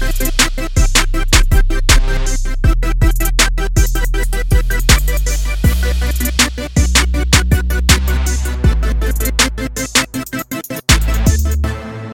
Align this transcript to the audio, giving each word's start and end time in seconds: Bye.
Bye. 0.00 0.31